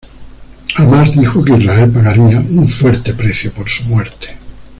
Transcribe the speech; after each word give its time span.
Hamás 0.77 1.15
dijo 1.15 1.45
que 1.45 1.55
Israel 1.55 1.91
pagaría 1.91 2.39
un 2.39 2.67
"fuerte 2.67 3.13
precio" 3.13 3.51
por 3.53 3.69
su 3.69 3.83
muerte. 3.83 4.29